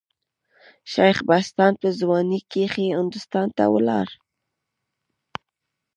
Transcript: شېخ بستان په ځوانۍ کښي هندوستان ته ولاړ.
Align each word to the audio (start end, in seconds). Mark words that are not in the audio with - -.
شېخ 0.91 1.17
بستان 1.27 1.73
په 1.81 1.89
ځوانۍ 1.99 2.41
کښي 2.51 2.87
هندوستان 2.97 3.47
ته 3.57 3.63
ولاړ. 3.73 4.07